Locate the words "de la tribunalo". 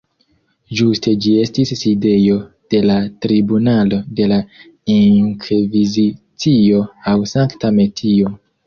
2.75-4.01